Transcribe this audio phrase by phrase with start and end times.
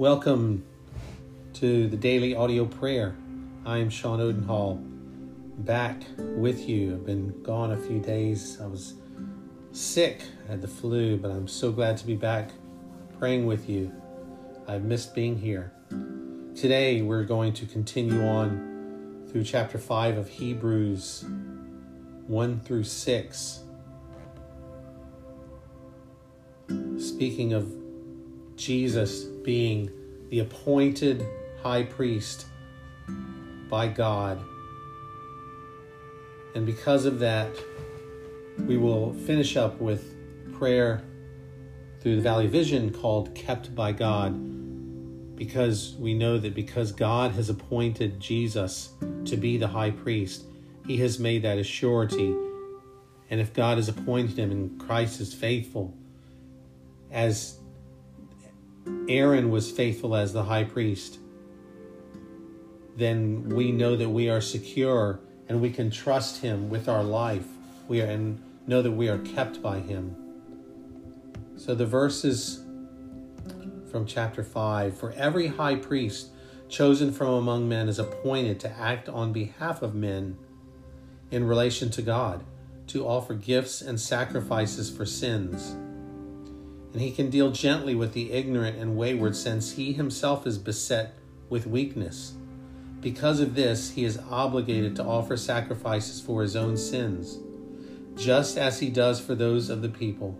[0.00, 0.64] Welcome
[1.52, 3.14] to the daily audio prayer.
[3.66, 4.76] I am Sean Odenhall,
[5.58, 6.94] back with you.
[6.94, 8.58] I've been gone a few days.
[8.62, 8.94] I was
[9.72, 12.52] sick, I had the flu, but I'm so glad to be back
[13.18, 13.92] praying with you.
[14.66, 15.70] I've missed being here.
[16.56, 21.26] Today, we're going to continue on through chapter 5 of Hebrews
[22.26, 23.64] 1 through 6.
[26.96, 27.70] Speaking of
[28.60, 29.90] Jesus being
[30.30, 31.26] the appointed
[31.62, 32.46] high priest
[33.68, 34.40] by God.
[36.54, 37.50] And because of that,
[38.58, 40.14] we will finish up with
[40.54, 41.02] prayer
[42.00, 44.34] through the Valley Vision called Kept by God,
[45.36, 48.90] because we know that because God has appointed Jesus
[49.26, 50.44] to be the high priest,
[50.86, 52.34] he has made that a surety.
[53.30, 55.94] And if God has appointed him and Christ is faithful,
[57.10, 57.59] as
[59.08, 61.18] Aaron was faithful as the high priest,
[62.96, 67.46] then we know that we are secure and we can trust him with our life.
[67.88, 70.14] We are and know that we are kept by him.
[71.56, 72.64] So the verses
[73.90, 76.28] from chapter 5 For every high priest
[76.68, 80.38] chosen from among men is appointed to act on behalf of men
[81.30, 82.44] in relation to God,
[82.88, 85.76] to offer gifts and sacrifices for sins
[86.92, 91.14] and he can deal gently with the ignorant and wayward since he himself is beset
[91.48, 92.34] with weakness.
[93.00, 97.38] Because of this, he is obligated to offer sacrifices for his own sins,
[98.14, 100.38] just as he does for those of the people.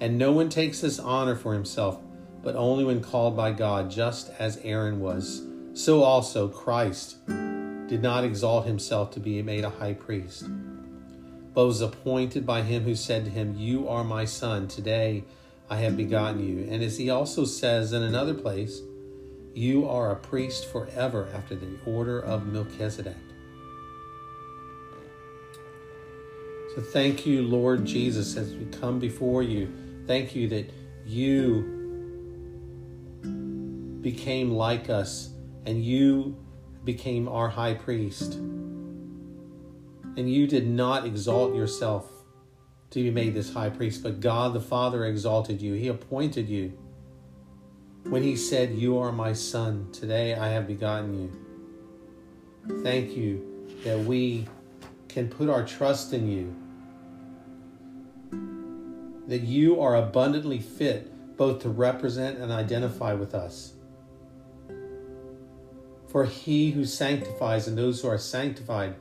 [0.00, 2.00] And no one takes this honor for himself,
[2.42, 5.42] but only when called by God, just as Aaron was.
[5.74, 10.44] So also Christ did not exalt himself to be made a high priest,
[11.54, 15.24] but was appointed by him who said to him, You are my son, today
[15.68, 16.68] I have begotten you.
[16.70, 18.80] And as he also says in another place,
[19.54, 23.16] you are a priest forever after the order of Melchizedek.
[26.74, 29.72] So thank you, Lord Jesus, as we come before you.
[30.06, 30.70] Thank you that
[31.06, 31.72] you
[34.02, 35.30] became like us
[35.64, 36.36] and you
[36.84, 38.34] became our high priest.
[38.34, 42.15] And you did not exalt yourself
[42.90, 45.74] to be made this high priest, but God the Father exalted you.
[45.74, 46.72] He appointed you.
[48.04, 52.82] When He said, You are my Son, today I have begotten you.
[52.82, 54.46] Thank you that we
[55.08, 56.54] can put our trust in you,
[59.28, 63.72] that you are abundantly fit both to represent and identify with us.
[66.08, 68.94] For he who sanctifies and those who are sanctified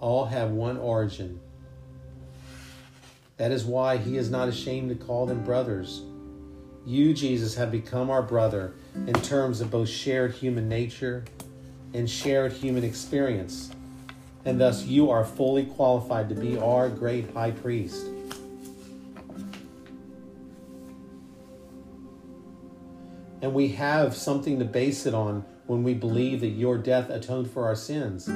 [0.00, 1.40] all have one origin
[3.42, 6.02] that is why he is not ashamed to call them brothers.
[6.86, 11.24] You, Jesus, have become our brother in terms of both shared human nature
[11.92, 13.72] and shared human experience.
[14.44, 18.06] And thus you are fully qualified to be our great high priest.
[23.42, 27.50] And we have something to base it on when we believe that your death atoned
[27.50, 28.26] for our sins,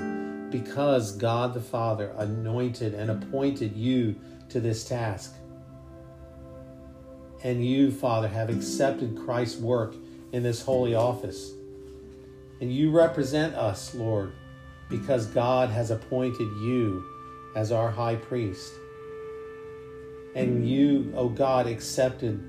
[0.50, 4.16] because God the Father anointed and appointed you
[4.50, 5.34] to this task.
[7.42, 9.94] And you, Father, have accepted Christ's work
[10.32, 11.52] in this holy office.
[12.60, 14.32] And you represent us, Lord,
[14.88, 17.04] because God has appointed you
[17.54, 18.72] as our high priest.
[20.34, 22.42] And you, O oh God, accepted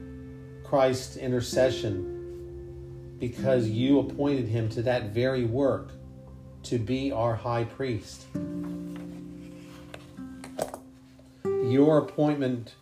[0.64, 5.92] Christ's intercession because you appointed him to that very work
[6.64, 8.26] to be our high priest.
[11.68, 12.76] Your appointment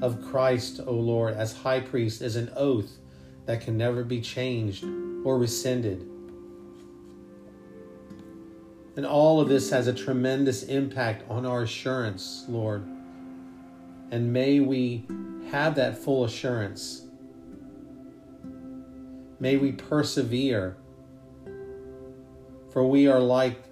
[0.00, 2.98] of Christ, O Lord, as high priest is an oath
[3.46, 4.84] that can never be changed
[5.24, 6.08] or rescinded.
[8.94, 12.86] And all of this has a tremendous impact on our assurance, Lord.
[14.12, 15.06] And may we
[15.50, 17.02] have that full assurance.
[19.40, 20.76] May we persevere.
[22.70, 23.69] For we are like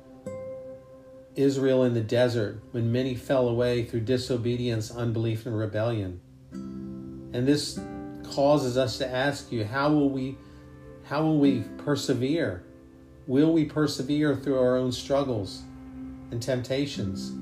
[1.38, 6.20] Israel in the desert when many fell away through disobedience, unbelief, and rebellion.
[6.52, 7.78] And this
[8.32, 10.36] causes us to ask you, how will we
[11.04, 12.64] how will we persevere?
[13.26, 15.62] Will we persevere through our own struggles
[16.30, 17.32] and temptations?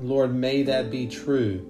[0.00, 1.66] Lord, may that be true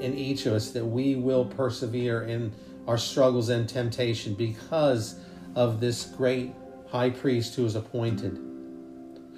[0.00, 2.52] in each of us that we will persevere in
[2.88, 5.20] our struggles and temptation because
[5.54, 6.52] of this great
[6.90, 8.38] high priest who is appointed,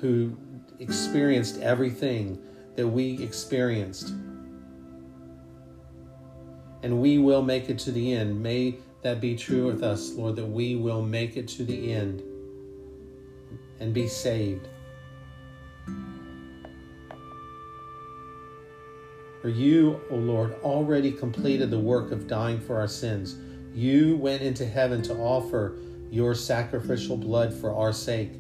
[0.01, 0.37] who
[0.81, 2.39] experienced everything
[2.77, 4.15] that we experienced.
[6.83, 8.43] And we will make it to the end.
[8.43, 12.23] May that be true with us, Lord, that we will make it to the end
[13.79, 14.69] and be saved.
[19.41, 23.37] For you, O Lord, already completed the work of dying for our sins.
[23.75, 25.79] You went into heaven to offer
[26.11, 28.33] your sacrificial blood for our sake.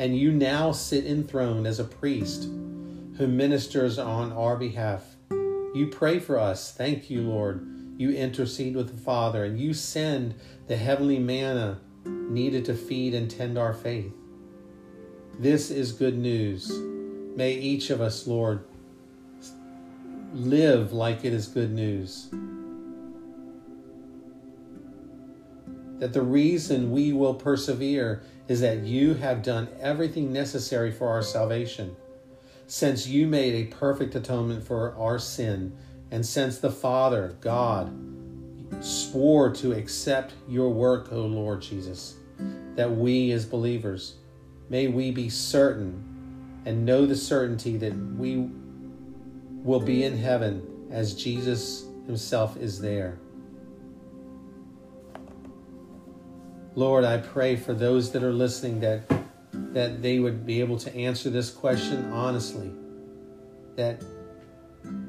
[0.00, 2.44] And you now sit enthroned as a priest
[3.18, 5.04] who ministers on our behalf.
[5.74, 6.72] You pray for us.
[6.72, 7.68] Thank you, Lord.
[7.98, 10.36] You intercede with the Father, and you send
[10.68, 14.14] the heavenly manna needed to feed and tend our faith.
[15.38, 16.72] This is good news.
[17.36, 18.64] May each of us, Lord,
[20.32, 22.30] live like it is good news.
[25.98, 31.22] That the reason we will persevere is that you have done everything necessary for our
[31.22, 31.94] salvation.
[32.66, 35.76] Since you made a perfect atonement for our sin,
[36.10, 37.96] and since the Father, God,
[38.80, 42.16] swore to accept your work, O Lord Jesus,
[42.74, 44.16] that we as believers,
[44.68, 46.02] may we be certain
[46.66, 48.48] and know the certainty that we
[49.62, 53.20] will be in heaven as Jesus Himself is there.
[56.74, 59.02] Lord, I pray for those that are listening that
[59.52, 62.70] that they would be able to answer this question honestly.
[63.76, 64.02] That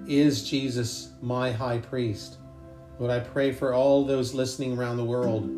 [0.08, 2.38] is Jesus my high priest?
[3.00, 5.50] Lord, I pray for all those listening around the world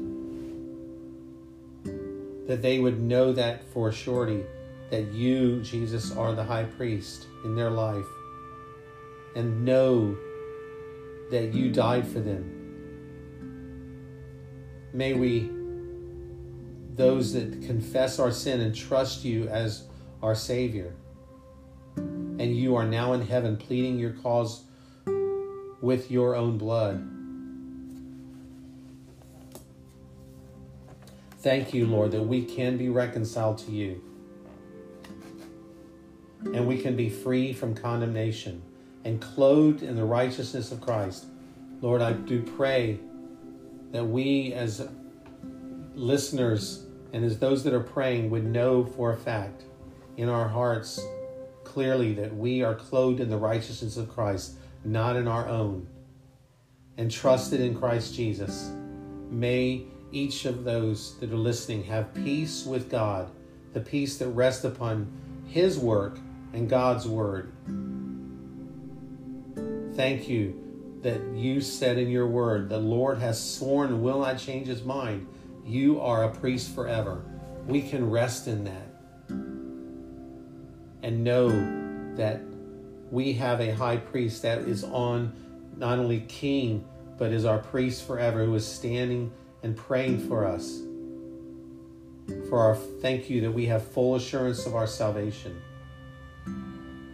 [2.48, 4.44] that they would know that for surety
[4.90, 8.06] that you, Jesus, are the high priest in their life
[9.36, 10.16] and know
[11.32, 12.60] that you died for them.
[14.94, 15.50] May we,
[16.96, 19.88] those that confess our sin and trust you as
[20.22, 20.94] our Savior,
[21.96, 24.64] and you are now in heaven pleading your cause
[25.82, 27.10] with your own blood.
[31.40, 34.02] Thank you, Lord, that we can be reconciled to you
[36.46, 38.62] and we can be free from condemnation
[39.04, 41.26] and clothed in the righteousness of Christ.
[41.82, 43.00] Lord, I do pray
[43.92, 44.88] that we as
[45.96, 49.64] listeners and as those that are praying would know for a fact
[50.18, 51.00] in our hearts
[51.64, 55.88] clearly that we are clothed in the righteousness of Christ, not in our own,
[56.98, 58.72] and trusted in Christ Jesus.
[59.30, 63.32] May each of those that are listening have peace with God,
[63.74, 65.12] the peace that rests upon
[65.48, 66.20] His work
[66.54, 67.52] and God's word.
[69.96, 70.60] Thank you
[71.02, 74.84] that you said in your word, the Lord has sworn and will not change his
[74.84, 75.28] mind.
[75.66, 77.24] You are a priest forever.
[77.68, 78.90] We can rest in that
[81.02, 81.50] and know
[82.16, 82.42] that
[83.12, 85.34] we have a high priest that is on
[85.78, 86.86] not only king,
[87.18, 89.32] but is our priest forever, who is standing
[89.62, 90.82] and praying for us.
[92.50, 95.62] For our thank you that we have full assurance of our salvation.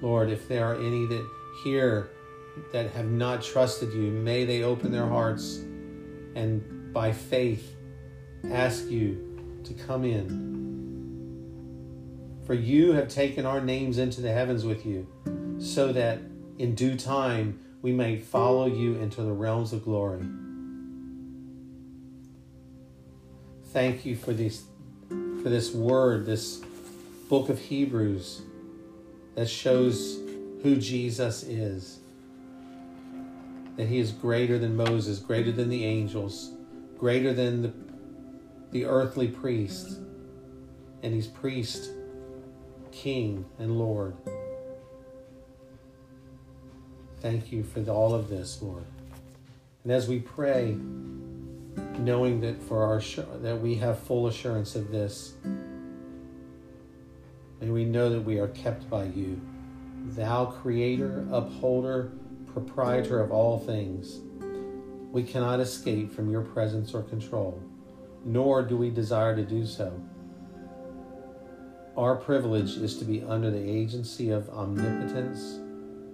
[0.02, 1.28] Lord, if there are any that
[1.63, 2.10] hear
[2.72, 5.57] that have not trusted you, may they open their hearts
[6.36, 7.75] and by faith
[8.52, 10.58] ask you to come in.
[12.46, 15.08] For you have taken our names into the heavens with you,
[15.60, 16.20] so that
[16.58, 20.26] in due time we may follow you into the realms of glory.
[23.68, 24.64] Thank you for this
[25.08, 26.62] for this word, this
[27.30, 28.42] book of Hebrews
[29.36, 30.19] that shows
[30.64, 32.00] who Jesus is
[33.80, 36.52] that he is greater than Moses, greater than the angels,
[36.98, 37.72] greater than the,
[38.71, 39.99] the earthly priest,
[41.02, 41.92] And he's priest,
[42.92, 44.16] king, and Lord.
[47.21, 48.85] Thank you for all of this, Lord.
[49.83, 50.78] And as we pray,
[51.99, 53.02] knowing that for our
[53.40, 55.33] that we have full assurance of this,
[57.61, 59.40] may we know that we are kept by you,
[60.07, 62.11] thou creator, upholder,
[62.54, 64.19] proprietor of all things.
[65.11, 67.61] We cannot escape from your presence or control,
[68.26, 69.94] nor do we desire to do so.
[71.97, 75.59] Our privilege is to be under the agency of omnipotence,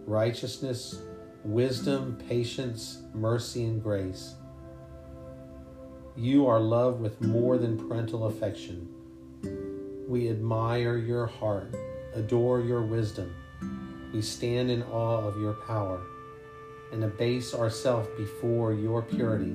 [0.06, 1.02] righteousness,
[1.44, 4.36] wisdom, patience, mercy, and grace.
[6.18, 8.90] You are loved with more than parental affection.
[10.08, 11.76] We admire your heart,
[12.14, 13.36] adore your wisdom.
[14.14, 16.02] We stand in awe of your power
[16.92, 19.54] and abase ourselves before your purity.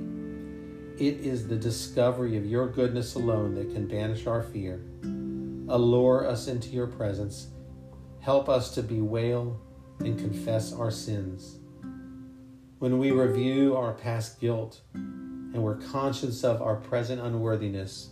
[1.01, 4.85] It is the discovery of your goodness alone that can banish our fear.
[5.71, 7.49] Allure us into your presence.
[8.21, 9.59] Help us to bewail
[10.01, 11.57] and confess our sins.
[12.81, 18.11] when we review our past guilt and we're conscious of our present unworthiness,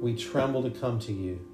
[0.00, 1.46] we tremble to come to you.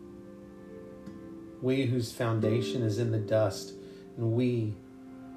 [1.62, 3.72] We whose foundation is in the dust,
[4.16, 4.74] and we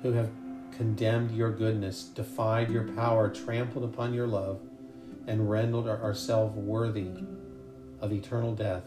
[0.01, 0.29] who have
[0.77, 4.61] condemned your goodness, defied your power, trampled upon your love,
[5.25, 7.09] and rendered ourselves worthy
[7.99, 8.83] of eternal death.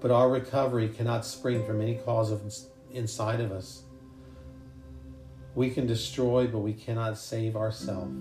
[0.00, 2.42] But our recovery cannot spring from any cause of
[2.90, 3.84] inside of us.
[5.54, 8.12] We can destroy, but we cannot save ourselves.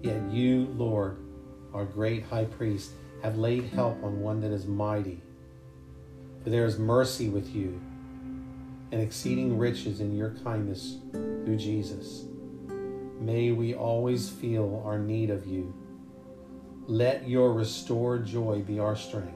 [0.00, 1.18] Yet you, Lord,
[1.74, 5.20] our great high priest, have laid help on one that is mighty.
[6.44, 7.80] For there is mercy with you
[8.92, 12.24] and exceeding riches in your kindness through Jesus.
[13.20, 15.74] May we always feel our need of you.
[16.86, 19.32] Let your restored joy be our strength.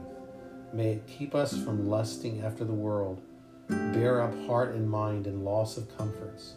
[0.71, 3.21] May it keep us from lusting after the world,
[3.67, 6.53] bear up heart and mind in loss of comforts.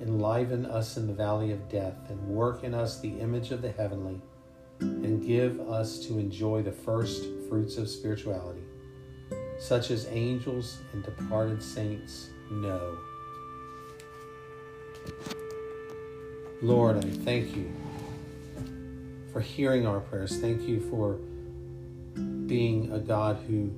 [0.00, 3.72] Enliven us in the valley of death, and work in us the image of the
[3.72, 4.22] heavenly,
[4.80, 8.62] and give us to enjoy the first fruits of spirituality,
[9.60, 12.96] such as angels and departed saints know.
[16.62, 17.70] Lord, I thank you
[19.32, 20.40] for hearing our prayers.
[20.40, 21.18] Thank you for
[22.46, 23.70] being a God who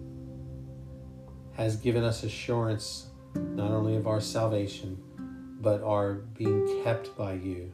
[1.54, 4.96] has given us assurance not only of our salvation,
[5.60, 7.72] but are being kept by you.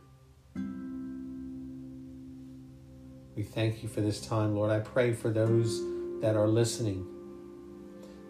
[3.37, 4.71] We thank you for this time, Lord.
[4.71, 5.81] I pray for those
[6.23, 7.07] that are listening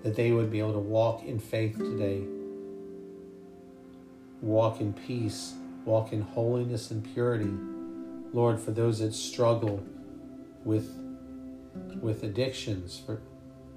[0.02, 2.23] that they would be able to walk in faith today,
[4.40, 7.50] walk in peace, walk in holiness and purity.
[8.33, 9.83] Lord, for those that struggle
[10.64, 10.90] with,
[12.00, 13.21] with addictions, for,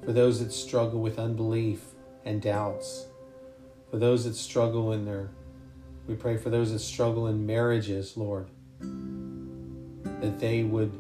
[0.04, 1.82] for those that struggle with unbelief
[2.26, 3.06] and doubts,
[3.90, 5.30] for those that struggle in their,
[6.08, 8.48] we pray for those that struggle in marriages, Lord,
[10.22, 10.98] that they would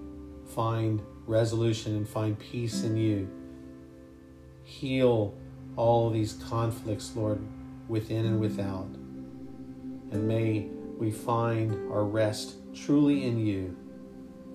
[0.56, 3.30] find resolution and find peace in you.
[4.64, 5.36] Heal
[5.76, 7.42] all these conflicts, Lord,
[7.88, 8.42] within and mm-hmm.
[8.42, 8.88] without.
[10.12, 13.76] And may we find our rest truly in you,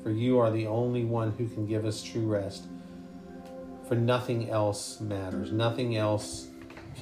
[0.02, 2.66] for you are the only one who can give us true rest.
[3.88, 6.48] For nothing else matters, nothing else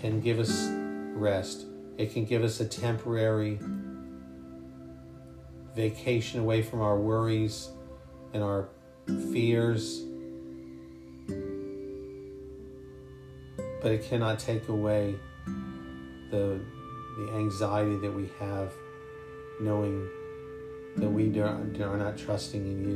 [0.00, 0.68] can give us
[1.14, 1.66] rest.
[1.96, 3.58] It can give us a temporary
[5.74, 7.70] vacation away from our worries
[8.32, 8.68] and our
[9.32, 10.02] fears,
[13.84, 15.14] but it cannot take away
[16.30, 16.58] the,
[17.18, 18.72] the anxiety that we have
[19.60, 20.08] knowing
[20.96, 22.88] that we are not trusting in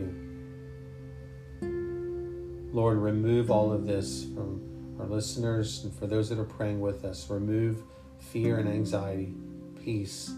[1.60, 2.70] you.
[2.72, 7.04] Lord, remove all of this from our listeners and for those that are praying with
[7.04, 7.28] us.
[7.28, 7.82] Remove
[8.18, 9.34] fear and anxiety,
[9.84, 10.32] peace.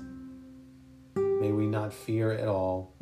[1.14, 2.92] May we not fear at all.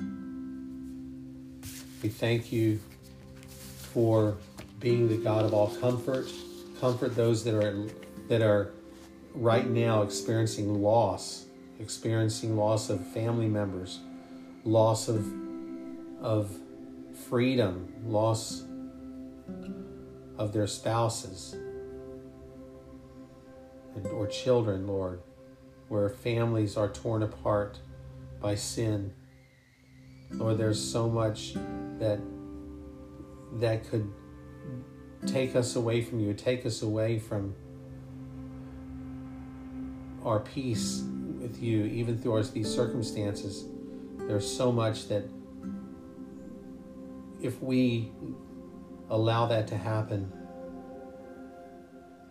[2.02, 2.78] We thank you
[3.94, 4.36] for
[4.80, 6.28] being the God of all comfort.
[6.80, 7.86] Comfort those that are
[8.28, 8.72] that are
[9.34, 11.46] right now experiencing loss,
[11.80, 14.00] experiencing loss of family members,
[14.64, 15.26] loss of
[16.20, 16.56] of
[17.28, 18.64] freedom, loss
[20.38, 21.56] of their spouses
[24.04, 25.20] and, or children, Lord,
[25.88, 27.78] where families are torn apart
[28.40, 29.12] by sin.
[30.30, 31.54] Lord, there's so much
[31.98, 32.20] that
[33.54, 34.12] that could
[35.26, 37.54] take us away from you, take us away from
[40.24, 41.02] our peace
[41.40, 43.64] with you, even through these circumstances.
[44.18, 45.24] There's so much that
[47.40, 48.12] if we
[49.10, 50.32] allow that to happen,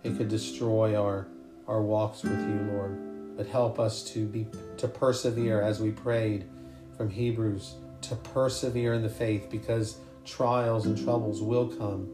[0.04, 1.28] it could destroy our,
[1.68, 3.36] our walks with you, Lord.
[3.38, 6.50] But help us to be to persevere as we prayed
[6.96, 12.10] from Hebrews to persevere in the faith because trials and troubles will come.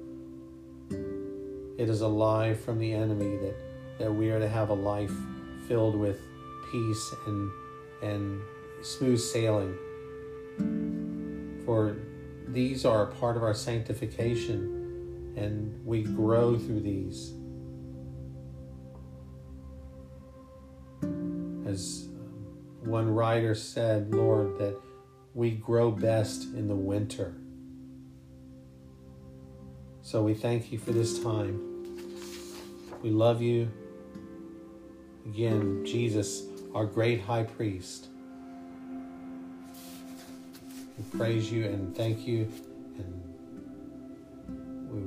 [0.92, 3.56] It is a lie from the enemy that,
[4.00, 5.12] that we are to have a life
[5.68, 6.20] filled with
[6.72, 7.52] peace and
[8.02, 8.42] and
[8.82, 9.78] smooth sailing.
[11.66, 11.96] For
[12.48, 17.34] these are a part of our sanctification and we grow through these.
[21.66, 24.80] As um, one writer said, Lord, that
[25.34, 27.36] we grow best in the winter.
[30.13, 31.60] So we thank you for this time.
[33.01, 33.72] We love you.
[35.25, 36.43] Again, Jesus,
[36.75, 38.10] our great high priest.
[41.00, 42.48] We praise you and thank you
[43.00, 43.24] and
[44.91, 45.01] we,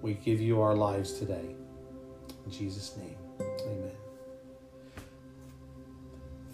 [0.00, 1.56] we give you our lives today.
[2.44, 3.90] In Jesus' name, amen.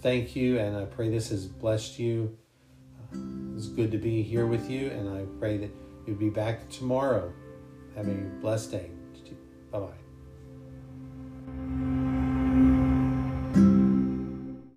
[0.00, 2.38] Thank you, and I pray this has blessed you.
[3.54, 7.32] It's good to be here with you, and I pray that You'll be back tomorrow.
[7.96, 8.90] Have a blessed day.
[9.72, 10.05] Bye bye.